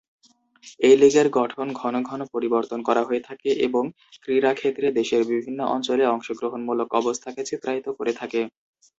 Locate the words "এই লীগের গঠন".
0.79-1.67